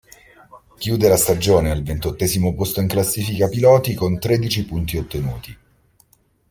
Chiude 0.79 1.07
la 1.07 1.15
stagione 1.15 1.69
al 1.69 1.83
ventottesimo 1.83 2.55
posto 2.55 2.81
in 2.81 2.87
classifica 2.87 3.47
piloti 3.47 3.93
con 3.93 4.17
tredici 4.17 4.65
punti 4.65 4.97
ottenuti. 4.97 5.57